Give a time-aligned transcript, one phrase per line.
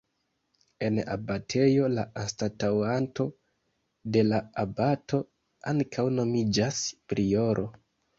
[0.85, 3.25] En abatejo la anstataŭanto
[4.15, 5.21] de la abato
[5.73, 6.81] ankaŭ nomiĝas
[7.15, 7.67] prioro.